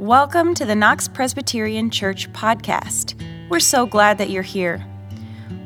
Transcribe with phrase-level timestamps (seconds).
[0.00, 3.22] Welcome to the Knox Presbyterian Church podcast.
[3.50, 4.82] We're so glad that you're here.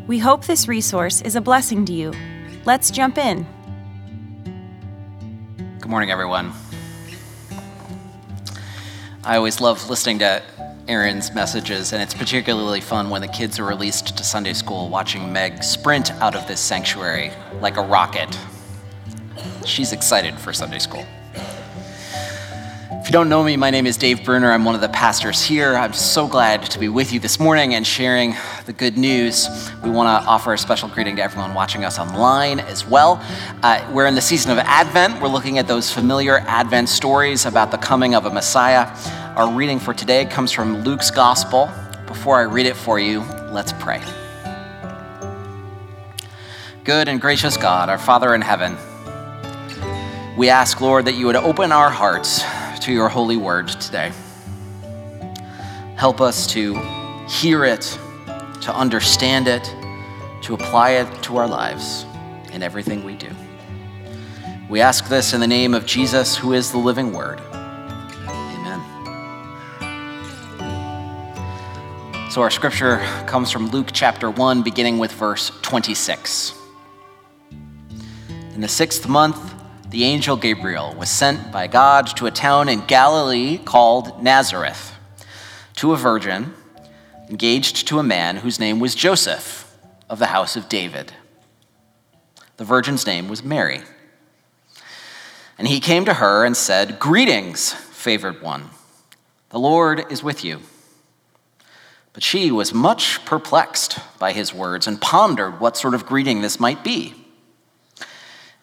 [0.08, 2.12] We hope this resource is a blessing to you.
[2.64, 3.46] Let's jump in.
[5.78, 6.52] Good morning, everyone.
[9.22, 10.42] I always love listening to
[10.88, 15.32] Aaron's messages, and it's particularly fun when the kids are released to Sunday school watching
[15.32, 17.30] Meg sprint out of this sanctuary
[17.60, 18.36] like a rocket.
[19.64, 21.06] She's excited for Sunday school.
[23.04, 24.50] If you don't know me, my name is Dave Bruner.
[24.50, 25.76] I'm one of the pastors here.
[25.76, 29.46] I'm so glad to be with you this morning and sharing the good news.
[29.82, 33.22] We want to offer a special greeting to everyone watching us online as well.
[33.62, 35.20] Uh, we're in the season of Advent.
[35.20, 38.90] We're looking at those familiar Advent stories about the coming of a Messiah.
[39.36, 41.70] Our reading for today comes from Luke's Gospel.
[42.06, 44.00] Before I read it for you, let's pray.
[46.84, 48.78] Good and gracious God, our Father in heaven,
[50.38, 52.42] we ask, Lord, that you would open our hearts
[52.84, 54.12] to your holy word today.
[55.96, 56.74] Help us to
[57.26, 57.98] hear it,
[58.60, 59.64] to understand it,
[60.42, 62.04] to apply it to our lives
[62.52, 63.30] in everything we do.
[64.68, 67.40] We ask this in the name of Jesus, who is the living word.
[68.28, 68.80] Amen.
[72.30, 76.52] So, our scripture comes from Luke chapter 1, beginning with verse 26.
[77.50, 79.53] In the sixth month,
[79.94, 84.92] the angel Gabriel was sent by God to a town in Galilee called Nazareth
[85.76, 86.52] to a virgin
[87.30, 89.72] engaged to a man whose name was Joseph
[90.10, 91.12] of the house of David.
[92.56, 93.82] The virgin's name was Mary.
[95.58, 98.70] And he came to her and said, Greetings, favored one.
[99.50, 100.58] The Lord is with you.
[102.12, 106.58] But she was much perplexed by his words and pondered what sort of greeting this
[106.58, 107.23] might be.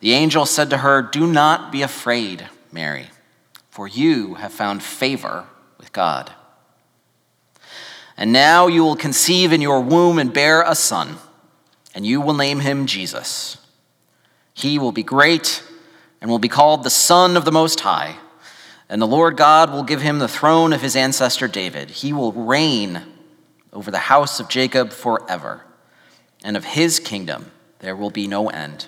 [0.02, 3.10] The angel said to her, Do not be afraid, Mary,
[3.70, 5.46] for you have found favor
[5.78, 6.32] with God.
[8.18, 11.18] And now you will conceive in your womb and bear a son,
[11.96, 13.58] and you will name him Jesus.
[14.54, 15.64] He will be great
[16.20, 18.18] and will be called the Son of the Most High.
[18.90, 21.90] And the Lord God will give him the throne of his ancestor David.
[21.90, 23.04] He will reign
[23.72, 25.62] over the house of Jacob forever,
[26.44, 28.88] and of his kingdom there will be no end.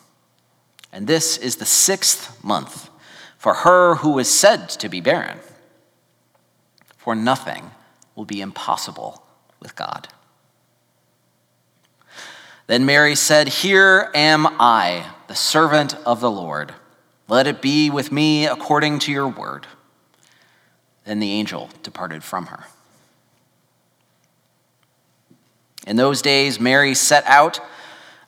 [0.91, 2.89] And this is the sixth month
[3.37, 5.39] for her who is said to be barren.
[6.97, 7.71] For nothing
[8.15, 9.23] will be impossible
[9.59, 10.09] with God.
[12.67, 16.73] Then Mary said, Here am I, the servant of the Lord.
[17.27, 19.65] Let it be with me according to your word.
[21.05, 22.65] Then the angel departed from her.
[25.87, 27.59] In those days, Mary set out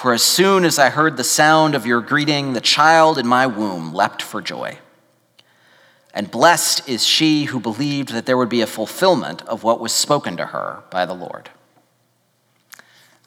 [0.00, 3.46] For as soon as I heard the sound of your greeting, the child in my
[3.46, 4.78] womb leapt for joy.
[6.14, 9.92] And blessed is she who believed that there would be a fulfillment of what was
[9.92, 11.50] spoken to her by the Lord.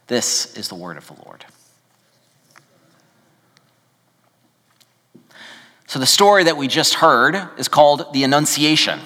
[0.08, 1.46] This is the word of the Lord.
[5.86, 9.00] So, the story that we just heard is called the Annunciation.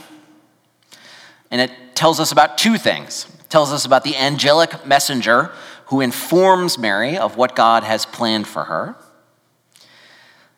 [1.51, 3.27] And it tells us about two things.
[3.41, 5.51] It tells us about the angelic messenger
[5.87, 8.95] who informs Mary of what God has planned for her.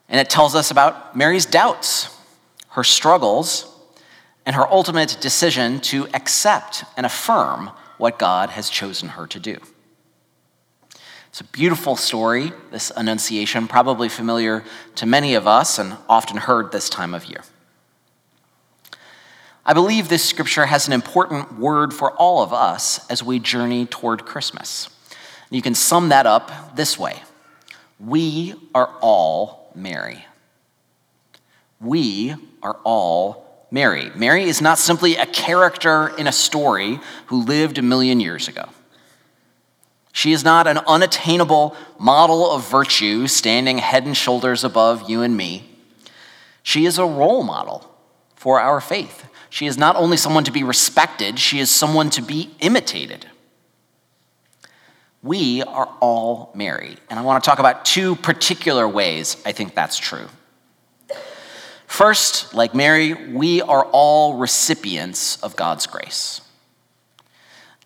[0.08, 2.16] And it tells us about Mary's doubts,
[2.70, 3.66] her struggles,
[4.46, 9.58] and her ultimate decision to accept and affirm what God has chosen her to do.
[11.28, 14.64] It's a beautiful story, this Annunciation, probably familiar
[14.96, 17.44] to many of us and often heard this time of year.
[19.64, 23.86] I believe this scripture has an important word for all of us as we journey
[23.86, 24.90] toward Christmas.
[25.50, 27.22] You can sum that up this way
[28.00, 30.26] We are all Mary.
[31.80, 34.12] We are all Mary.
[34.16, 38.70] Mary is not simply a character in a story who lived a million years ago.
[40.12, 45.38] She is not an unattainable model of virtue standing head and shoulders above you and
[45.38, 45.70] me.
[46.64, 47.90] She is a role model
[48.36, 49.26] for our faith.
[49.50, 53.28] She is not only someone to be respected, she is someone to be imitated.
[55.22, 59.76] We are all Mary, and I want to talk about two particular ways I think
[59.76, 60.28] that's true.
[61.88, 66.40] First, like Mary, we are all recipients of God's grace.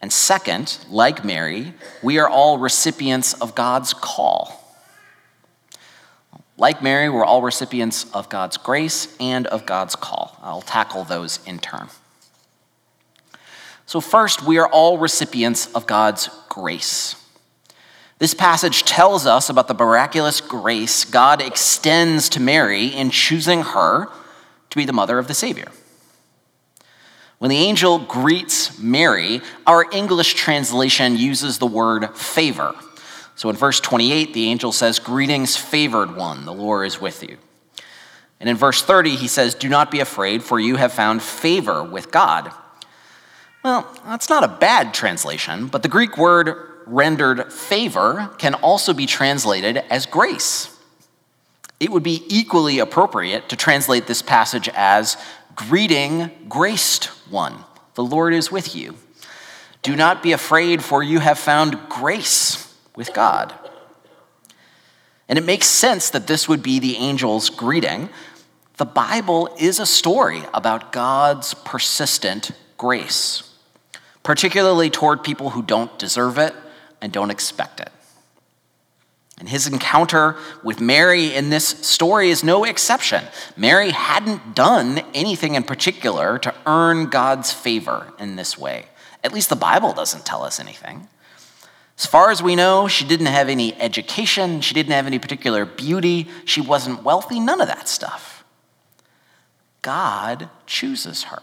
[0.02, 4.60] And second, like Mary, we are all recipients of God's call.
[6.58, 10.38] Like Mary, we're all recipients of God's grace and of God's call.
[10.44, 11.88] I'll tackle those in turn.
[13.86, 17.23] So, first, we are all recipients of God's grace.
[18.20, 24.08] This passage tells us about the miraculous grace God extends to Mary in choosing her
[24.70, 25.72] to be the mother of the Savior.
[27.40, 32.74] When the angel greets Mary, our English translation uses the word favor.
[33.36, 37.38] So in verse 28, the angel says, Greetings, favored one, the Lord is with you.
[38.40, 41.84] And in verse 30, he says, Do not be afraid, for you have found favor
[41.84, 42.52] with God.
[43.64, 49.06] Well, that's not a bad translation, but the Greek word rendered favor can also be
[49.06, 50.78] translated as grace.
[51.80, 55.18] It would be equally appropriate to translate this passage as
[55.56, 57.66] greeting, graced one.
[57.96, 58.96] The Lord is with you.
[59.82, 63.54] Do not be afraid, for you have found grace with God.
[65.28, 68.10] And it makes sense that this would be the angel's greeting.
[68.78, 73.44] The Bible is a story about God's persistent grace,
[74.24, 76.56] particularly toward people who don't deserve it
[77.04, 77.92] and don't expect it.
[79.38, 83.26] And his encounter with Mary in this story is no exception.
[83.58, 88.86] Mary hadn't done anything in particular to earn God's favor in this way.
[89.22, 91.10] At least the Bible doesn't tell us anything.
[91.98, 95.66] As far as we know, she didn't have any education, she didn't have any particular
[95.66, 98.46] beauty, she wasn't wealthy, none of that stuff.
[99.82, 101.42] God chooses her.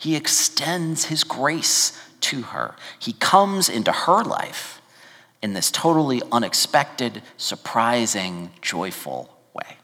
[0.00, 2.74] He extends his grace to her.
[2.98, 4.80] He comes into her life
[5.42, 9.76] in this totally unexpected, surprising, joyful way.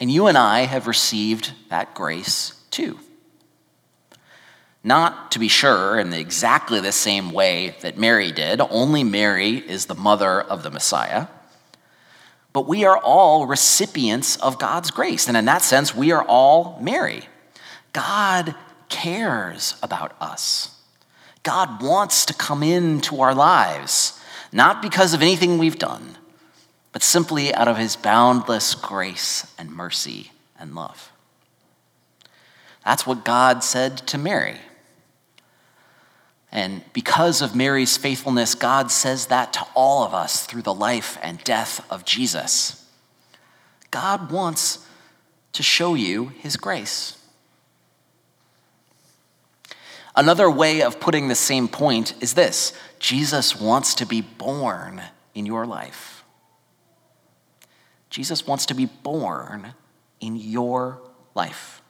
[0.00, 2.98] And you and I have received that grace too.
[4.82, 9.84] Not, to be sure, in exactly the same way that Mary did, only Mary is
[9.84, 11.26] the mother of the Messiah.
[12.54, 15.28] But we are all recipients of God's grace.
[15.28, 17.24] And in that sense, we are all Mary.
[17.92, 18.54] God
[18.90, 20.76] cares about us.
[21.42, 24.20] God wants to come into our lives,
[24.52, 26.18] not because of anything we've done,
[26.92, 31.10] but simply out of his boundless grace and mercy and love.
[32.84, 34.58] That's what God said to Mary.
[36.52, 41.16] And because of Mary's faithfulness, God says that to all of us through the life
[41.22, 42.84] and death of Jesus.
[43.90, 44.86] God wants
[45.52, 47.19] to show you his grace.
[50.16, 55.02] Another way of putting the same point is this Jesus wants to be born
[55.34, 56.24] in your life.
[58.10, 59.74] Jesus wants to be born
[60.20, 61.00] in your
[61.34, 61.80] life,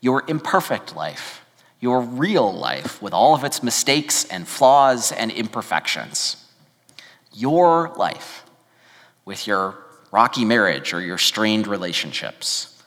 [0.00, 1.44] your imperfect life,
[1.80, 6.36] your real life with all of its mistakes and flaws and imperfections.
[7.32, 8.44] Your life
[9.24, 9.76] with your
[10.12, 12.82] rocky marriage or your strained relationships.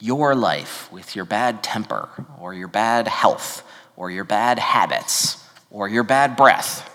[0.00, 2.08] Your life with your bad temper
[2.40, 3.62] or your bad health
[3.96, 6.90] or your bad habits or your bad breath.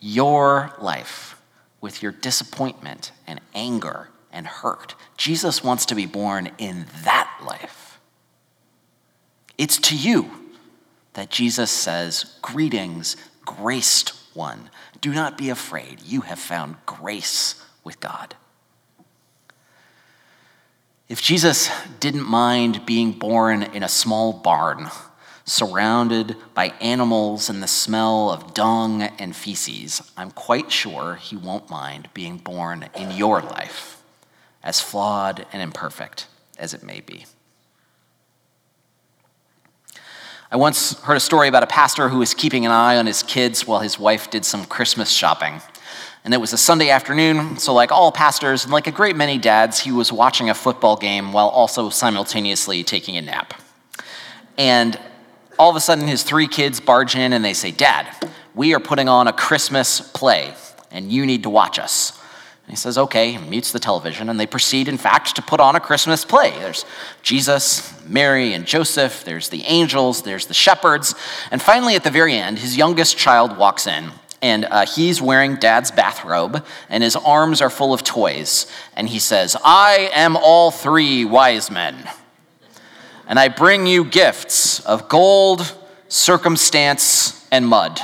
[0.00, 1.40] Your life
[1.80, 4.94] with your disappointment and anger and hurt.
[5.16, 7.98] Jesus wants to be born in that life.
[9.56, 10.30] It's to you
[11.14, 14.70] that Jesus says, Greetings, graced one.
[15.00, 16.02] Do not be afraid.
[16.02, 18.34] You have found grace with God.
[21.08, 21.70] If Jesus
[22.00, 24.90] didn't mind being born in a small barn
[25.44, 31.68] surrounded by animals and the smell of dung and feces, I'm quite sure he won't
[31.68, 34.02] mind being born in your life,
[34.62, 36.26] as flawed and imperfect
[36.58, 37.26] as it may be.
[40.50, 43.22] I once heard a story about a pastor who was keeping an eye on his
[43.22, 45.60] kids while his wife did some Christmas shopping.
[46.24, 49.36] And it was a Sunday afternoon, so, like all pastors and like a great many
[49.36, 53.52] dads, he was watching a football game while also simultaneously taking a nap.
[54.56, 54.98] And
[55.58, 58.06] all of a sudden his three kids barge in and they say, Dad,
[58.54, 60.54] we are putting on a Christmas play
[60.90, 62.18] and you need to watch us.
[62.64, 65.76] And he says, okay, mutes the television, and they proceed, in fact, to put on
[65.76, 66.50] a Christmas play.
[66.52, 66.86] There's
[67.22, 71.14] Jesus, Mary, and Joseph, there's the angels, there's the shepherds,
[71.50, 75.56] and finally, at the very end, his youngest child walks in, and uh, he's wearing
[75.56, 78.66] dad's bathrobe, and his arms are full of toys.
[78.96, 82.08] And he says, I am all three wise men,
[83.26, 85.76] and I bring you gifts of gold,
[86.08, 88.00] circumstance, and mud.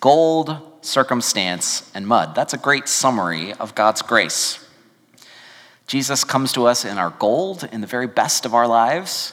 [0.00, 2.34] Gold, circumstance, and mud.
[2.34, 4.62] That's a great summary of God's grace.
[5.86, 9.32] Jesus comes to us in our gold, in the very best of our lives.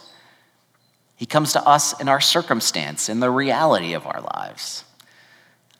[1.15, 4.83] He comes to us in our circumstance, in the reality of our lives.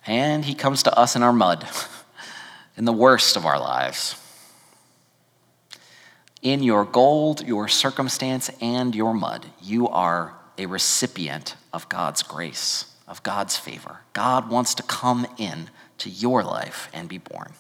[0.06, 1.68] And He comes to us in our mud,
[2.78, 4.16] in the worst of our lives.
[6.44, 12.94] In your gold, your circumstance, and your mud, you are a recipient of God's grace
[13.08, 14.00] of God's favor.
[14.14, 15.70] God wants to come in
[16.00, 17.54] to your life and be born.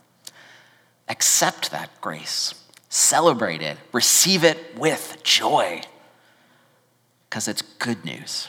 [1.09, 2.55] Accept that grace,
[2.89, 5.81] celebrate it, receive it with joy,
[7.29, 8.47] because it's good news.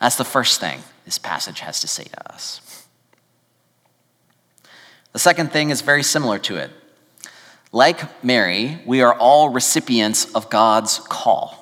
[0.00, 2.86] That's the first thing this passage has to say to us.
[5.12, 6.70] The second thing is very similar to it.
[7.72, 11.58] Like Mary, we are all recipients of God's call.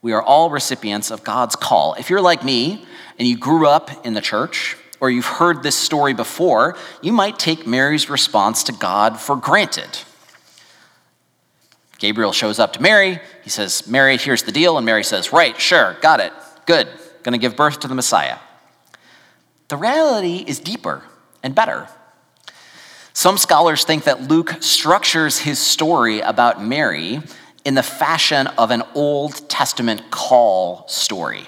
[0.00, 1.94] We are all recipients of God's call.
[1.94, 2.84] If you're like me
[3.18, 7.38] and you grew up in the church, or you've heard this story before, you might
[7.38, 9.98] take Mary's response to God for granted.
[11.98, 13.20] Gabriel shows up to Mary.
[13.42, 14.78] He says, Mary, here's the deal.
[14.78, 16.32] And Mary says, Right, sure, got it,
[16.64, 16.88] good,
[17.22, 18.38] gonna give birth to the Messiah.
[19.68, 21.02] The reality is deeper
[21.42, 21.88] and better.
[23.16, 27.22] Some scholars think that Luke structures his story about Mary
[27.64, 31.46] in the fashion of an Old Testament call story.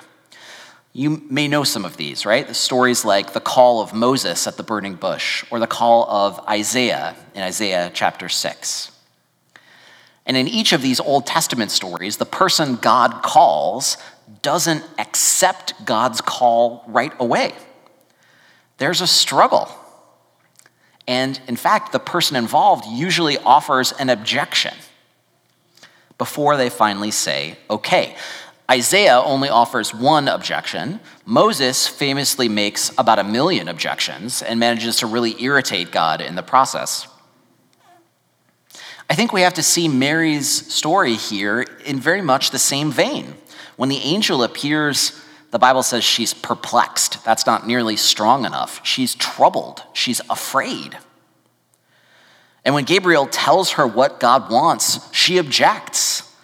[0.92, 2.46] You may know some of these, right?
[2.46, 6.38] The stories like the call of Moses at the burning bush or the call of
[6.48, 8.92] Isaiah in Isaiah chapter 6.
[10.24, 13.96] And in each of these Old Testament stories, the person God calls
[14.40, 17.54] doesn't accept God's call right away.
[18.78, 19.68] There's a struggle.
[21.08, 24.74] And in fact, the person involved usually offers an objection
[26.18, 28.16] before they finally say, okay.
[28.68, 30.98] Isaiah only offers one objection.
[31.24, 36.42] Moses famously makes about a million objections and manages to really irritate God in the
[36.42, 37.06] process.
[39.08, 43.36] I think we have to see Mary's story here in very much the same vein.
[43.76, 47.24] When the angel appears, the Bible says she's perplexed.
[47.24, 48.80] That's not nearly strong enough.
[48.84, 50.98] She's troubled, she's afraid.
[52.64, 56.34] And when Gabriel tells her what God wants, she objects.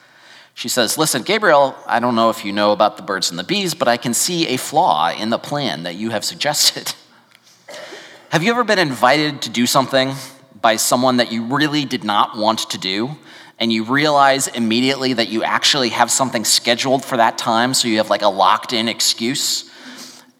[0.54, 3.44] She says, Listen, Gabriel, I don't know if you know about the birds and the
[3.44, 6.94] bees, but I can see a flaw in the plan that you have suggested.
[8.30, 10.12] have you ever been invited to do something
[10.60, 13.16] by someone that you really did not want to do?
[13.62, 17.98] And you realize immediately that you actually have something scheduled for that time, so you
[17.98, 19.70] have like a locked in excuse?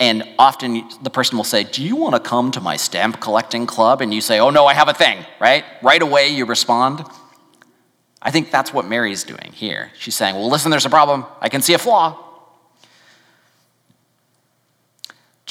[0.00, 3.64] And often the person will say, Do you want to come to my stamp collecting
[3.64, 4.00] club?
[4.00, 5.64] And you say, Oh, no, I have a thing, right?
[5.84, 7.04] Right away you respond.
[8.20, 9.92] I think that's what Mary's doing here.
[9.96, 11.24] She's saying, Well, listen, there's a problem.
[11.40, 12.31] I can see a flaw.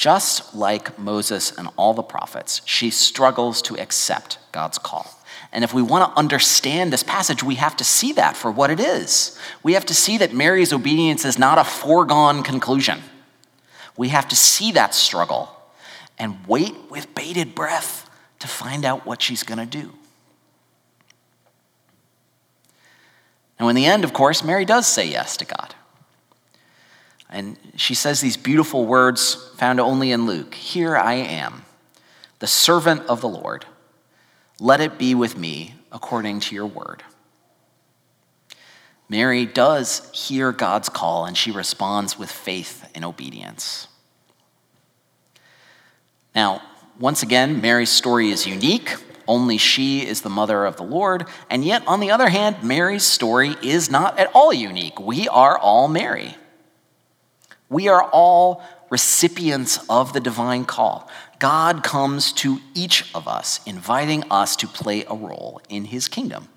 [0.02, 5.06] Just like Moses and all the prophets, she struggles to accept God's call.
[5.52, 8.72] And if we want to understand this passage, we have to see that for what
[8.72, 9.38] it is.
[9.62, 13.00] We have to see that Mary's obedience is not a foregone conclusion.
[13.96, 15.56] We have to see that struggle
[16.18, 19.92] and wait with bated breath to find out what she's going to do.
[23.60, 25.76] Now, in the end, of course, Mary does say yes to God.
[27.32, 31.64] And she says these beautiful words found only in Luke Here I am,
[32.38, 33.64] the servant of the Lord.
[34.60, 37.02] Let it be with me according to your word.
[39.08, 43.88] Mary does hear God's call and she responds with faith and obedience.
[46.34, 46.62] Now,
[46.98, 48.94] once again, Mary's story is unique.
[49.26, 51.26] Only she is the mother of the Lord.
[51.50, 55.00] And yet, on the other hand, Mary's story is not at all unique.
[55.00, 56.36] We are all Mary.
[57.72, 61.08] We are all recipients of the divine call.
[61.38, 66.48] God comes to each of us, inviting us to play a role in his kingdom.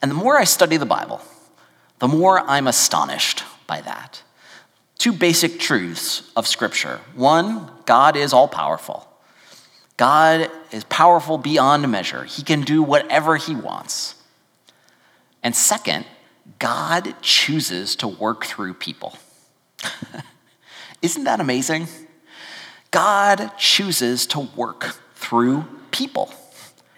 [0.00, 1.20] And the more I study the Bible,
[1.98, 4.22] the more I'm astonished by that.
[4.98, 7.00] Two basic truths of Scripture.
[7.14, 9.06] One, God is all powerful.
[9.98, 12.24] God is powerful beyond measure.
[12.24, 14.14] He can do whatever he wants.
[15.42, 16.06] And second,
[16.58, 19.16] God chooses to work through people.
[21.02, 21.88] Isn't that amazing?
[22.90, 26.32] God chooses to work through people,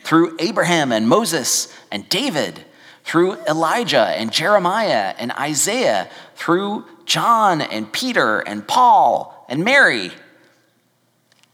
[0.02, 2.64] through Abraham and Moses and David,
[3.04, 10.10] through Elijah and Jeremiah and Isaiah, through John and Peter and Paul and Mary.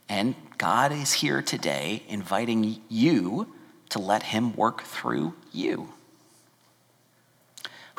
[0.09, 3.52] And God is here today inviting you
[3.90, 5.88] to let Him work through you.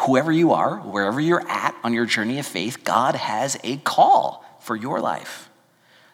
[0.01, 4.43] Whoever you are, wherever you're at on your journey of faith, God has a call
[4.59, 5.49] for your life.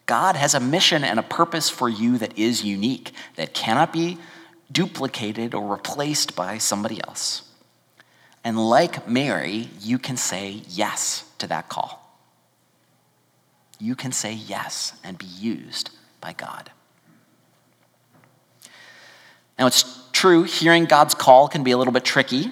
[0.06, 4.18] God has a mission and a purpose for you that is unique, that cannot be
[4.72, 7.44] duplicated or replaced by somebody else.
[8.44, 12.04] And like Mary, you can say yes to that call.
[13.80, 16.72] You can say yes and be used by God.
[19.60, 22.52] Now, it's true, hearing God's call can be a little bit tricky.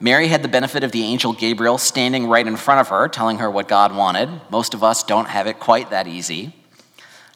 [0.00, 3.38] Mary had the benefit of the angel Gabriel standing right in front of her, telling
[3.38, 4.28] her what God wanted.
[4.50, 6.54] Most of us don't have it quite that easy.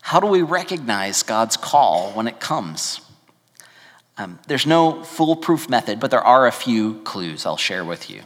[0.01, 3.01] How do we recognize God's call when it comes?
[4.17, 8.23] Um, there's no foolproof method, but there are a few clues I'll share with you.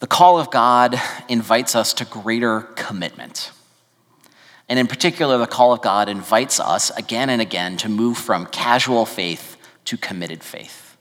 [0.00, 3.52] The call of God invites us to greater commitment.
[4.68, 8.46] And in particular, the call of God invites us again and again to move from
[8.46, 10.91] casual faith to committed faith,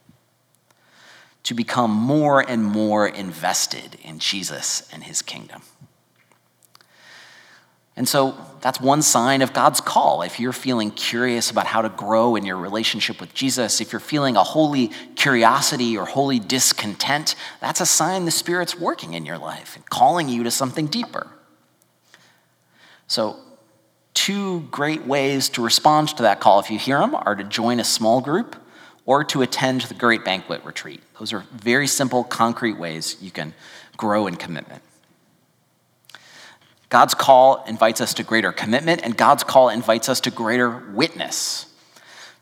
[1.43, 5.62] to become more and more invested in Jesus and his kingdom.
[7.95, 10.21] And so that's one sign of God's call.
[10.21, 14.00] If you're feeling curious about how to grow in your relationship with Jesus, if you're
[14.00, 19.38] feeling a holy curiosity or holy discontent, that's a sign the Spirit's working in your
[19.38, 21.27] life and calling you to something deeper.
[23.07, 23.38] So,
[24.13, 27.79] two great ways to respond to that call, if you hear them, are to join
[27.79, 28.55] a small group
[29.05, 31.01] or to attend the Great Banquet Retreat.
[31.20, 33.53] Those are very simple, concrete ways you can
[33.98, 34.81] grow in commitment.
[36.89, 41.65] God's call invites us to greater commitment, and God's call invites us to greater witness,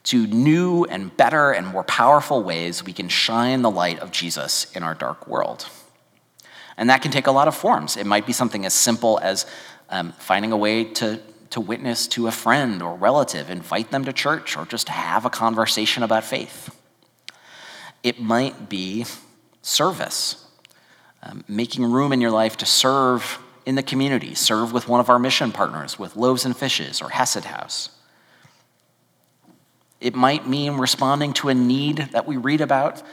[0.06, 4.72] to new and better and more powerful ways we can shine the light of Jesus
[4.76, 5.68] in our dark world.
[6.78, 7.96] And that can take a lot of forms.
[7.96, 9.46] It might be something as simple as
[9.90, 11.20] um, finding a way to,
[11.52, 15.30] to witness to a friend or relative, invite them to church, or just have a
[15.30, 16.76] conversation about faith.
[18.04, 19.06] It might be
[19.62, 20.46] service,
[21.24, 25.10] um, making room in your life to serve in the community, serve with one of
[25.10, 27.90] our mission partners with Loaves and Fishes or Hesed House.
[30.00, 33.04] It might mean responding to a need that we read about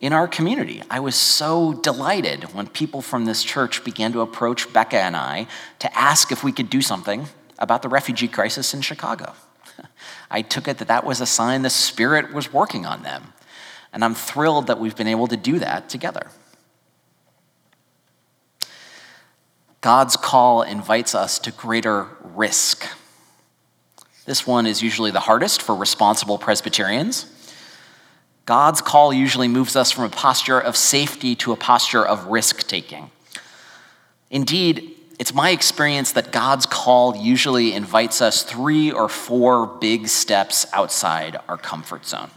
[0.00, 0.82] in our community.
[0.90, 5.46] I was so delighted when people from this church began to approach Becca and I
[5.78, 7.28] to ask if we could do something
[7.62, 9.32] about the refugee crisis in Chicago.
[10.30, 13.32] I took it that that was a sign the Spirit was working on them.
[13.92, 16.26] And I'm thrilled that we've been able to do that together.
[19.80, 22.86] God's call invites us to greater risk.
[24.26, 27.26] This one is usually the hardest for responsible Presbyterians.
[28.44, 32.66] God's call usually moves us from a posture of safety to a posture of risk
[32.66, 33.10] taking.
[34.30, 40.66] Indeed, it's my experience that God's call usually invites us three or four big steps
[40.72, 42.28] outside our comfort zone.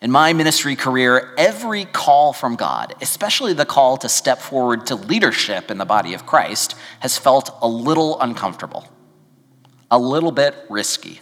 [0.00, 4.94] In my ministry career, every call from God, especially the call to step forward to
[4.94, 8.86] leadership in the body of Christ, has felt a little uncomfortable,
[9.90, 11.20] a little bit risky.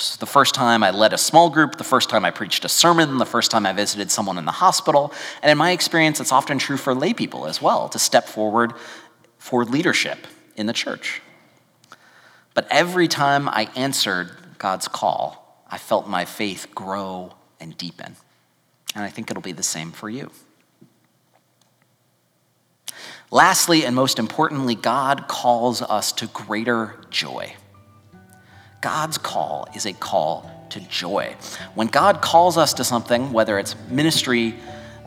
[0.00, 3.18] The first time I led a small group, the first time I preached a sermon,
[3.18, 6.58] the first time I visited someone in the hospital, and in my experience, it's often
[6.58, 8.72] true for lay people as well to step forward
[9.38, 11.20] for leadership in the church.
[12.54, 18.16] But every time I answered God's call, I felt my faith grow and deepen.
[18.94, 20.30] And I think it'll be the same for you.
[23.30, 27.54] Lastly, and most importantly, God calls us to greater joy.
[28.80, 31.36] God's call is a call to joy.
[31.74, 34.54] When God calls us to something, whether it's ministry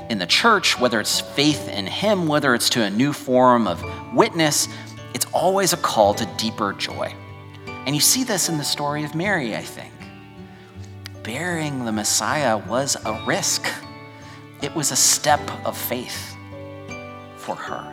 [0.09, 3.83] in the church, whether it's faith in Him, whether it's to a new form of
[4.13, 4.67] witness,
[5.13, 7.13] it's always a call to deeper joy.
[7.85, 9.93] And you see this in the story of Mary, I think
[11.23, 13.65] bearing the Messiah was a risk.
[14.61, 16.35] It was a step of faith
[17.37, 17.92] for her.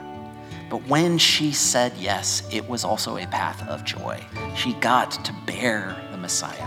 [0.71, 4.25] But when she said yes, it was also a path of joy.
[4.55, 6.65] She got to bear the Messiah.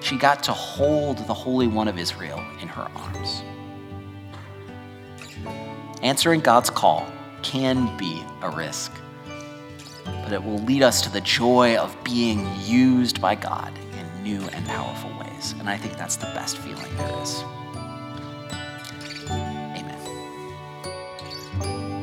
[0.00, 3.42] She got to hold the Holy One of Israel in her arms.
[6.02, 7.06] Answering God's call
[7.42, 8.90] can be a risk,
[10.04, 14.40] but it will lead us to the joy of being used by God in new
[14.48, 15.54] and powerful ways.
[15.58, 17.44] And I think that's the best feeling there is.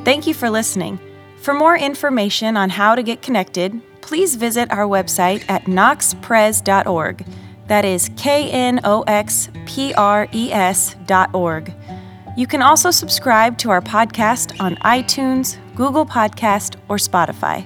[0.04, 1.00] Thank you for listening.
[1.38, 7.26] For more information on how to get connected, please visit our website at knoxpres.org.
[7.68, 11.74] That is K N O X P R E S dot org.
[12.36, 17.64] You can also subscribe to our podcast on iTunes, Google Podcast, or Spotify.